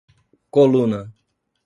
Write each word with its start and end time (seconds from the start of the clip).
Coluna 0.53 0.99